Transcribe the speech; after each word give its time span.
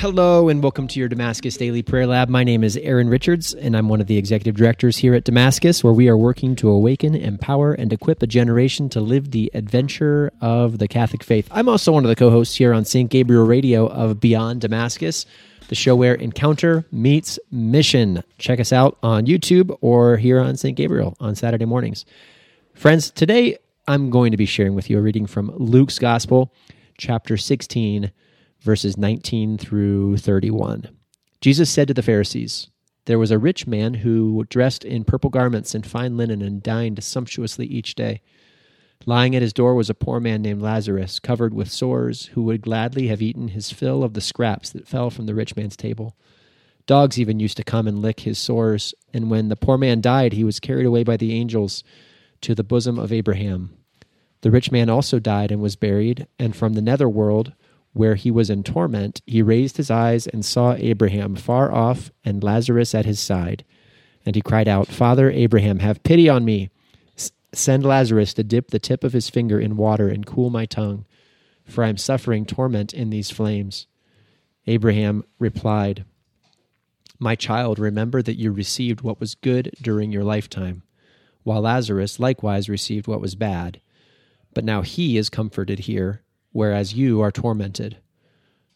Hello, 0.00 0.48
and 0.48 0.62
welcome 0.62 0.88
to 0.88 0.98
your 0.98 1.10
Damascus 1.10 1.58
Daily 1.58 1.82
Prayer 1.82 2.06
Lab. 2.06 2.30
My 2.30 2.42
name 2.42 2.64
is 2.64 2.78
Aaron 2.78 3.10
Richards, 3.10 3.52
and 3.52 3.76
I'm 3.76 3.90
one 3.90 4.00
of 4.00 4.06
the 4.06 4.16
executive 4.16 4.56
directors 4.56 4.96
here 4.96 5.12
at 5.12 5.24
Damascus, 5.24 5.84
where 5.84 5.92
we 5.92 6.08
are 6.08 6.16
working 6.16 6.56
to 6.56 6.70
awaken, 6.70 7.14
empower, 7.14 7.74
and 7.74 7.92
equip 7.92 8.22
a 8.22 8.26
generation 8.26 8.88
to 8.88 9.00
live 9.02 9.30
the 9.30 9.50
adventure 9.52 10.32
of 10.40 10.78
the 10.78 10.88
Catholic 10.88 11.22
faith. 11.22 11.46
I'm 11.50 11.68
also 11.68 11.92
one 11.92 12.02
of 12.06 12.08
the 12.08 12.16
co 12.16 12.30
hosts 12.30 12.56
here 12.56 12.72
on 12.72 12.86
St. 12.86 13.10
Gabriel 13.10 13.44
Radio 13.44 13.88
of 13.88 14.20
Beyond 14.20 14.62
Damascus, 14.62 15.26
the 15.68 15.74
show 15.74 15.94
where 15.94 16.14
encounter 16.14 16.86
meets 16.90 17.38
mission. 17.50 18.24
Check 18.38 18.58
us 18.58 18.72
out 18.72 18.96
on 19.02 19.26
YouTube 19.26 19.76
or 19.82 20.16
here 20.16 20.40
on 20.40 20.56
St. 20.56 20.78
Gabriel 20.78 21.14
on 21.20 21.34
Saturday 21.34 21.66
mornings. 21.66 22.06
Friends, 22.72 23.10
today 23.10 23.58
I'm 23.86 24.08
going 24.08 24.30
to 24.30 24.38
be 24.38 24.46
sharing 24.46 24.74
with 24.74 24.88
you 24.88 24.96
a 24.96 25.02
reading 25.02 25.26
from 25.26 25.54
Luke's 25.58 25.98
Gospel, 25.98 26.54
chapter 26.96 27.36
16 27.36 28.10
verses 28.60 28.96
19 28.96 29.58
through 29.58 30.18
31. 30.18 30.88
Jesus 31.40 31.70
said 31.70 31.88
to 31.88 31.94
the 31.94 32.02
Pharisees, 32.02 32.68
There 33.06 33.18
was 33.18 33.30
a 33.30 33.38
rich 33.38 33.66
man 33.66 33.94
who 33.94 34.44
dressed 34.48 34.84
in 34.84 35.04
purple 35.04 35.30
garments 35.30 35.74
and 35.74 35.86
fine 35.86 36.16
linen 36.16 36.42
and 36.42 36.62
dined 36.62 37.02
sumptuously 37.02 37.66
each 37.66 37.94
day. 37.94 38.20
Lying 39.06 39.34
at 39.34 39.40
his 39.40 39.54
door 39.54 39.74
was 39.74 39.88
a 39.88 39.94
poor 39.94 40.20
man 40.20 40.42
named 40.42 40.60
Lazarus, 40.60 41.18
covered 41.18 41.54
with 41.54 41.70
sores, 41.70 42.26
who 42.34 42.42
would 42.42 42.60
gladly 42.60 43.08
have 43.08 43.22
eaten 43.22 43.48
his 43.48 43.70
fill 43.70 44.04
of 44.04 44.12
the 44.12 44.20
scraps 44.20 44.68
that 44.70 44.86
fell 44.86 45.08
from 45.08 45.24
the 45.24 45.34
rich 45.34 45.56
man's 45.56 45.76
table. 45.76 46.14
Dogs 46.86 47.18
even 47.18 47.40
used 47.40 47.56
to 47.56 47.64
come 47.64 47.88
and 47.88 48.02
lick 48.02 48.20
his 48.20 48.38
sores, 48.38 48.94
and 49.14 49.30
when 49.30 49.48
the 49.48 49.56
poor 49.56 49.78
man 49.78 50.02
died, 50.02 50.34
he 50.34 50.44
was 50.44 50.60
carried 50.60 50.84
away 50.84 51.02
by 51.02 51.16
the 51.16 51.32
angels 51.32 51.82
to 52.42 52.54
the 52.54 52.64
bosom 52.64 52.98
of 52.98 53.12
Abraham. 53.12 53.74
The 54.42 54.50
rich 54.50 54.70
man 54.70 54.90
also 54.90 55.18
died 55.18 55.50
and 55.50 55.62
was 55.62 55.76
buried, 55.76 56.26
and 56.38 56.54
from 56.54 56.74
the 56.74 56.82
nether 56.82 57.08
world 57.08 57.54
where 57.92 58.14
he 58.14 58.30
was 58.30 58.50
in 58.50 58.62
torment, 58.62 59.20
he 59.26 59.42
raised 59.42 59.76
his 59.76 59.90
eyes 59.90 60.26
and 60.26 60.44
saw 60.44 60.74
Abraham 60.74 61.34
far 61.34 61.72
off 61.72 62.10
and 62.24 62.42
Lazarus 62.42 62.94
at 62.94 63.06
his 63.06 63.18
side. 63.18 63.64
And 64.24 64.36
he 64.36 64.42
cried 64.42 64.68
out, 64.68 64.88
Father 64.88 65.30
Abraham, 65.30 65.80
have 65.80 66.02
pity 66.02 66.28
on 66.28 66.44
me. 66.44 66.70
S- 67.16 67.32
send 67.52 67.84
Lazarus 67.84 68.34
to 68.34 68.44
dip 68.44 68.68
the 68.68 68.78
tip 68.78 69.02
of 69.02 69.12
his 69.12 69.28
finger 69.28 69.58
in 69.58 69.76
water 69.76 70.08
and 70.08 70.26
cool 70.26 70.50
my 70.50 70.66
tongue, 70.66 71.04
for 71.64 71.82
I 71.82 71.88
am 71.88 71.96
suffering 71.96 72.44
torment 72.46 72.92
in 72.92 73.10
these 73.10 73.30
flames. 73.30 73.86
Abraham 74.66 75.24
replied, 75.38 76.04
My 77.18 77.34
child, 77.34 77.78
remember 77.78 78.22
that 78.22 78.38
you 78.38 78.52
received 78.52 79.00
what 79.00 79.18
was 79.18 79.34
good 79.34 79.72
during 79.82 80.12
your 80.12 80.24
lifetime, 80.24 80.82
while 81.42 81.62
Lazarus 81.62 82.20
likewise 82.20 82.68
received 82.68 83.08
what 83.08 83.20
was 83.20 83.34
bad. 83.34 83.80
But 84.54 84.64
now 84.64 84.82
he 84.82 85.16
is 85.16 85.30
comforted 85.30 85.80
here 85.80 86.22
whereas 86.52 86.94
you 86.94 87.20
are 87.20 87.30
tormented. 87.30 87.98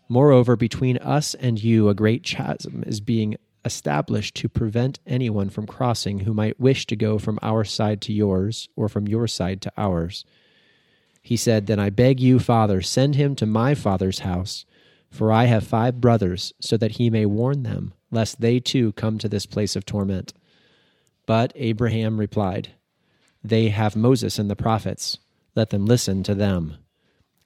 Moreover, 0.09 0.57
between 0.57 0.99
us 0.99 1.35
and 1.35 1.63
you 1.63 1.89
a 1.89 1.95
great 1.95 2.23
chasm 2.23 2.85
is 2.87 3.01
being 3.01 3.37
established 3.65 4.35
to 4.37 4.49
prevent 4.49 5.01
anyone 5.07 5.49
from 5.49 5.67
crossing 5.67 6.21
who 6.21 6.35
might 6.35 6.61
wish 6.61 6.87
to 6.87 6.97
go 6.97 7.19
from 7.19 7.39
our 7.43 7.65
side 7.65 8.01
to 8.03 8.13
yours, 8.13 8.69
or 8.77 8.89
from 8.89 9.09
your 9.09 9.27
side 9.27 9.63
to 9.63 9.73
ours. 9.77 10.25
He 11.23 11.37
said, 11.37 11.67
Then 11.67 11.81
I 11.81 11.89
beg 11.91 12.21
you, 12.21 12.39
Father, 12.39 12.83
send 12.83 13.15
him 13.15 13.35
to 13.37 13.47
my 13.47 13.75
father's 13.75 14.21
house, 14.21 14.67
for 15.11 15.33
I 15.33 15.45
have 15.45 15.67
five 15.67 16.01
brothers, 16.01 16.53
so 16.61 16.77
that 16.77 16.93
he 16.93 17.09
may 17.09 17.25
warn 17.25 17.63
them, 17.63 17.95
lest 18.11 18.41
they 18.41 18.61
too 18.61 18.93
come 18.93 19.17
to 19.19 19.29
this 19.29 19.47
place 19.47 19.75
of 19.75 19.87
torment. 19.87 20.35
But 21.27 21.53
Abraham 21.55 22.19
replied, 22.19 22.71
They 23.43 23.71
have 23.71 23.97
Moses 23.97 24.39
and 24.39 24.51
the 24.51 24.57
prophets. 24.57 25.19
Let 25.55 25.71
them 25.71 25.87
listen 25.87 26.23
to 26.25 26.35
them. 26.35 26.77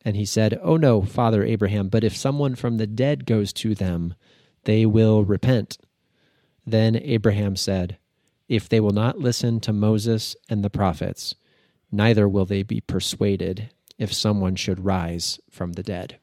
And 0.05 0.17
he 0.17 0.25
said, 0.25 0.59
Oh 0.63 0.77
no, 0.77 1.03
Father 1.03 1.45
Abraham, 1.45 1.89
but 1.89 2.05
if 2.05 2.17
someone 2.17 2.55
from 2.55 2.77
the 2.77 2.87
dead 2.87 3.27
goes 3.27 3.53
to 3.55 3.75
them, 3.75 4.15
they 4.65 4.87
will 4.87 5.25
repent. 5.25 5.79
Then 6.67 6.97
Abraham 6.97 7.57
said, 7.57 7.99
If 8.49 8.69
they 8.69 8.81
will 8.81 8.93
not 8.93 9.19
listen 9.19 9.61
to 9.61 9.73
Moses 9.73 10.37
and 10.49 10.63
the 10.63 10.71
prophets, 10.71 11.35
neither 11.91 12.29
will 12.29 12.45
they 12.45 12.63
be 12.63 12.81
persuaded 12.81 13.71
if 13.99 14.13
someone 14.13 14.55
should 14.55 14.85
rise 14.85 15.41
from 15.51 15.73
the 15.73 15.83
dead. 15.83 16.19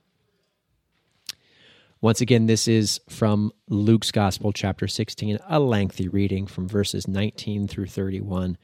Once 2.02 2.22
again, 2.22 2.46
this 2.46 2.68
is 2.68 3.00
from 3.10 3.52
Luke's 3.68 4.12
Gospel, 4.12 4.54
chapter 4.54 4.88
16, 4.88 5.40
a 5.48 5.60
lengthy 5.60 6.08
reading 6.08 6.46
from 6.46 6.68
verses 6.68 7.08
19 7.08 7.68
through 7.68 7.88
31. 7.88 8.58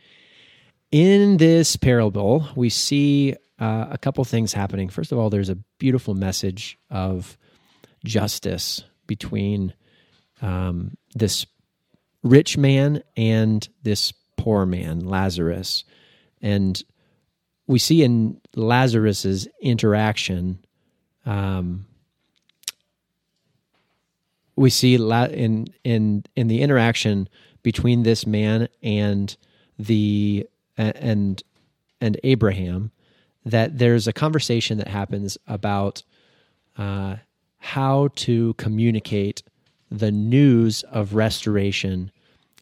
In 0.91 1.37
this 1.37 1.77
parable, 1.77 2.49
we 2.53 2.69
see 2.69 3.35
uh, 3.59 3.87
a 3.91 3.97
couple 3.97 4.23
things 4.25 4.51
happening. 4.51 4.89
First 4.89 5.13
of 5.13 5.17
all, 5.17 5.29
there's 5.29 5.49
a 5.49 5.55
beautiful 5.77 6.13
message 6.13 6.77
of 6.89 7.37
justice 8.03 8.83
between 9.07 9.73
um, 10.41 10.97
this 11.15 11.45
rich 12.23 12.57
man 12.57 13.03
and 13.15 13.67
this 13.83 14.11
poor 14.35 14.65
man, 14.65 14.99
Lazarus. 15.01 15.85
And 16.41 16.81
we 17.67 17.79
see 17.79 18.03
in 18.03 18.41
Lazarus's 18.55 19.47
interaction, 19.61 20.59
um, 21.25 21.85
we 24.57 24.69
see 24.69 24.95
in 24.95 25.67
in 25.83 26.23
in 26.35 26.47
the 26.47 26.61
interaction 26.61 27.29
between 27.63 28.03
this 28.03 28.27
man 28.27 28.67
and 28.83 29.35
the 29.79 30.47
and 30.87 31.41
and 31.99 32.19
Abraham 32.23 32.91
that 33.45 33.77
there's 33.77 34.07
a 34.07 34.13
conversation 34.13 34.77
that 34.77 34.87
happens 34.87 35.37
about 35.47 36.03
uh, 36.77 37.15
how 37.57 38.09
to 38.15 38.53
communicate 38.55 39.43
the 39.89 40.11
news 40.11 40.83
of 40.83 41.15
restoration 41.15 42.11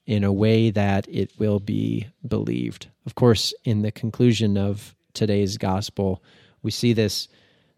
in 0.05 0.23
a 0.23 0.33
way 0.33 0.71
that 0.71 1.07
it 1.07 1.31
will 1.37 1.59
be 1.59 2.07
believed. 2.27 2.87
Of 3.05 3.15
course, 3.15 3.53
in 3.63 3.81
the 3.81 3.91
conclusion 3.91 4.57
of 4.57 4.95
today's 5.13 5.57
gospel, 5.57 6.23
we 6.63 6.71
see 6.71 6.93
this 6.93 7.27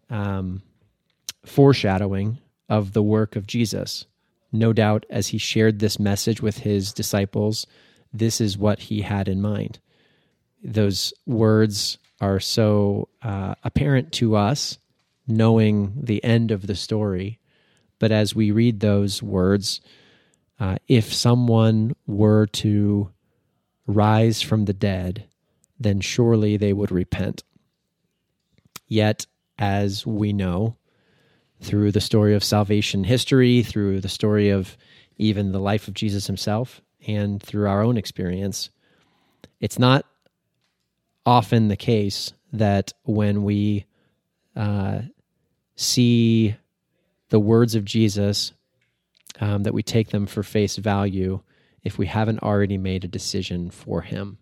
um, 0.09 0.61
foreshadowing 1.45 2.37
of 2.69 2.93
the 2.93 3.03
work 3.03 3.35
of 3.35 3.47
Jesus. 3.47 4.05
No 4.51 4.73
doubt, 4.73 5.05
as 5.09 5.27
he 5.27 5.37
shared 5.37 5.79
this 5.79 5.99
message 5.99 6.41
with 6.41 6.59
his 6.59 6.93
disciples, 6.93 7.67
this 8.13 8.39
is 8.39 8.57
what 8.57 8.79
he 8.79 9.01
had 9.01 9.27
in 9.27 9.41
mind. 9.41 9.79
Those 10.63 11.13
words 11.25 11.97
are 12.19 12.39
so 12.39 13.09
uh, 13.21 13.55
apparent 13.63 14.11
to 14.13 14.35
us, 14.35 14.77
knowing 15.27 15.93
the 15.95 16.23
end 16.23 16.51
of 16.51 16.67
the 16.67 16.75
story. 16.75 17.39
But 17.99 18.11
as 18.11 18.35
we 18.35 18.51
read 18.51 18.79
those 18.79 19.23
words, 19.23 19.81
uh, 20.59 20.77
if 20.87 21.13
someone 21.13 21.95
were 22.05 22.45
to 22.47 23.09
rise 23.87 24.41
from 24.41 24.65
the 24.65 24.73
dead, 24.73 25.25
then 25.79 25.99
surely 25.99 26.57
they 26.57 26.73
would 26.73 26.91
repent. 26.91 27.43
Yet, 28.87 29.25
as 29.57 30.05
we 30.05 30.33
know, 30.33 30.77
through 31.61 31.91
the 31.91 32.01
story 32.01 32.35
of 32.35 32.43
salvation 32.43 33.03
history, 33.03 33.63
through 33.63 34.01
the 34.01 34.09
story 34.09 34.49
of 34.49 34.77
even 35.17 35.51
the 35.51 35.59
life 35.59 35.87
of 35.87 35.93
Jesus 35.93 36.27
himself, 36.27 36.81
and 37.07 37.41
through 37.41 37.67
our 37.67 37.81
own 37.81 37.97
experience, 37.97 38.69
it's 39.59 39.79
not 39.79 40.05
often 41.25 41.67
the 41.67 41.75
case 41.75 42.33
that 42.53 42.93
when 43.03 43.43
we 43.43 43.85
uh, 44.55 45.01
see 45.75 46.55
the 47.29 47.39
words 47.39 47.75
of 47.75 47.85
Jesus, 47.85 48.53
um, 49.39 49.63
that 49.63 49.73
we 49.73 49.83
take 49.83 50.09
them 50.09 50.27
for 50.27 50.43
face 50.43 50.75
value 50.75 51.41
if 51.83 51.97
we 51.97 52.05
haven't 52.05 52.43
already 52.43 52.77
made 52.77 53.03
a 53.03 53.07
decision 53.07 53.71
for 53.71 54.01
Him. 54.01 54.37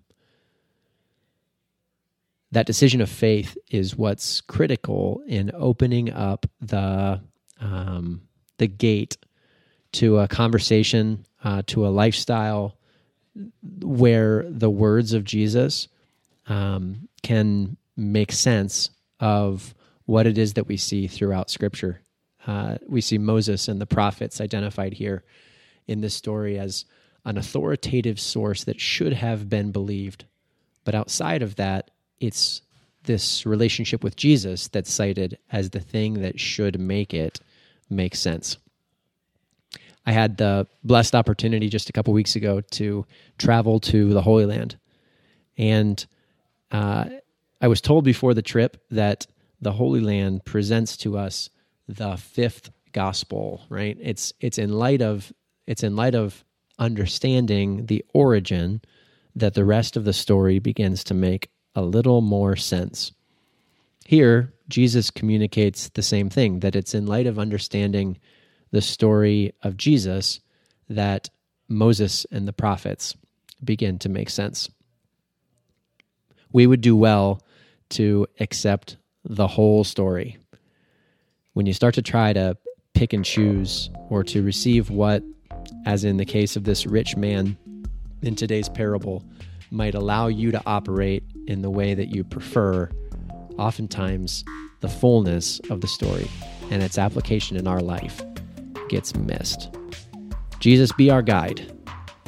That 2.52 2.66
decision 2.66 3.00
of 3.00 3.10
faith 3.10 3.58
is 3.70 3.96
what's 3.96 4.42
critical 4.42 5.22
in 5.28 5.52
opening 5.54 6.12
up 6.12 6.48
the 6.60 7.22
um, 7.62 8.22
the 8.58 8.68
gate 8.68 9.18
to 9.94 10.20
a 10.20 10.28
conversation, 10.28 11.26
uh, 11.44 11.62
to 11.68 11.86
a 11.86 11.90
lifestyle 11.90 12.78
where 13.82 14.46
the 14.50 14.70
words 14.70 15.14
of 15.14 15.24
Jesus 15.24 15.88
um, 16.50 17.08
can 17.24 17.78
make 17.96 18.32
sense 18.32 18.90
of 19.20 19.74
what 20.06 20.28
it 20.28 20.38
is 20.38 20.54
that 20.54 20.68
we 20.68 20.76
see 20.76 21.08
throughout 21.08 21.50
Scripture. 21.50 22.02
Uh, 22.48 22.78
we 22.88 23.02
see 23.02 23.18
Moses 23.18 23.68
and 23.68 23.80
the 23.80 23.86
prophets 23.86 24.42
identified 24.42 24.94
here 24.94 25.24
in 25.88 26.02
this 26.02 26.14
story 26.14 26.58
as 26.58 26.86
an 27.26 27.38
authoritative 27.38 28.20
source 28.20 28.64
that 28.64 28.80
should 28.80 29.14
have 29.14 29.50
been 29.50 29.72
believed. 29.72 30.26
But 30.84 30.96
outside 30.96 31.42
of 31.44 31.56
that, 31.58 31.92
it's 32.20 32.62
this 33.04 33.46
relationship 33.46 34.04
with 34.04 34.16
Jesus 34.16 34.68
that's 34.68 34.92
cited 34.92 35.38
as 35.52 35.70
the 35.70 35.80
thing 35.80 36.22
that 36.22 36.40
should 36.40 36.80
make 36.80 37.14
it 37.14 37.40
make 37.90 38.16
sense. 38.16 38.58
I 40.06 40.12
had 40.12 40.38
the 40.38 40.66
blessed 40.84 41.14
opportunity 41.14 41.70
just 41.70 41.90
a 41.90 41.94
couple 41.94 42.14
weeks 42.14 42.36
ago 42.36 42.62
to 42.62 43.06
travel 43.38 43.80
to 43.82 44.14
the 44.14 44.22
Holy 44.22 44.46
Land. 44.46 44.78
And 45.58 46.04
uh, 46.72 47.06
I 47.62 47.68
was 47.68 47.82
told 47.82 48.04
before 48.04 48.34
the 48.34 48.42
trip 48.42 48.84
that 48.92 49.28
the 49.62 49.74
Holy 49.74 50.00
Land 50.00 50.46
presents 50.46 50.96
to 50.98 51.18
us 51.18 51.50
the 51.88 52.16
fifth 52.18 52.72
gospel, 52.94 53.62
right? 53.70 53.98
It's 54.00 54.34
it's 54.40 54.58
in 54.58 54.72
light 54.72 55.02
of 55.02 55.32
it's 55.68 55.84
in 55.84 55.96
light 55.96 56.16
of 56.16 56.44
understanding 56.78 57.86
the 57.88 58.04
origin 58.14 58.82
that 59.36 59.54
the 59.54 59.66
rest 59.66 59.98
of 59.98 60.06
the 60.06 60.14
story 60.14 60.60
begins 60.60 61.04
to 61.06 61.14
make 61.14 61.50
a 61.76 61.82
little 61.82 62.22
more 62.22 62.56
sense. 62.56 63.12
Here, 64.06 64.54
Jesus 64.70 65.12
communicates 65.12 65.90
the 65.90 66.02
same 66.02 66.30
thing 66.30 66.62
that 66.62 66.76
it's 66.76 66.96
in 66.96 67.06
light 67.06 67.28
of 67.28 67.38
understanding 67.38 68.18
the 68.72 68.82
story 68.82 69.54
of 69.62 69.78
Jesus 69.78 70.40
that 70.90 71.30
Moses 71.68 72.26
and 72.32 72.48
the 72.48 72.54
prophets 72.54 73.16
begin 73.64 74.00
to 74.00 74.10
make 74.10 74.30
sense. 74.30 74.70
We 76.52 76.68
would 76.68 76.82
do 76.82 76.96
well 76.96 77.42
to 77.92 78.28
accept 78.40 78.98
the 79.24 79.48
whole 79.48 79.84
story. 79.84 80.38
When 81.54 81.66
you 81.66 81.74
start 81.74 81.96
to 81.96 82.02
try 82.02 82.34
to 82.34 82.58
pick 82.94 83.14
and 83.14 83.26
choose 83.26 83.90
or 84.10 84.24
to 84.26 84.42
receive 84.44 84.90
what, 84.90 85.24
as 85.86 86.04
in 86.04 86.18
the 86.18 86.26
case 86.26 86.56
of 86.56 86.64
this 86.64 86.86
rich 86.86 87.16
man 87.16 87.58
in 88.22 88.36
today's 88.36 88.70
parable, 88.70 89.24
might 89.72 89.96
allow 89.96 90.28
you 90.28 90.52
to 90.52 90.62
operate 90.66 91.24
in 91.48 91.62
the 91.62 91.70
way 91.70 91.94
that 91.94 92.08
you 92.08 92.24
prefer, 92.24 92.90
oftentimes 93.58 94.44
the 94.82 94.90
fullness 94.90 95.60
of 95.70 95.82
the 95.82 95.88
story 95.88 96.28
and 96.72 96.82
its 96.82 96.98
application 96.98 97.58
in 97.58 97.68
our 97.68 97.82
life 97.82 98.22
gets 98.88 99.16
missed. 99.16 99.70
Jesus, 100.60 100.92
be 100.92 101.10
our 101.10 101.22
guide 101.22 101.72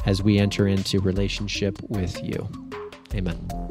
as 0.06 0.22
we 0.22 0.38
enter 0.38 0.66
into 0.66 1.00
relationship 1.00 1.78
with 1.88 2.22
you. 2.22 2.48
Amen. 3.14 3.61